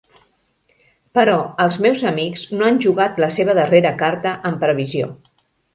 Però 1.17 1.35
els 1.65 1.77
meus 1.87 2.03
amics 2.13 2.47
no 2.59 2.67
han 2.71 2.81
jugat 2.89 3.23
la 3.27 3.33
seva 3.39 3.59
darrera 3.61 3.95
carta 4.05 4.37
en 4.51 4.63
previsió. 4.67 5.17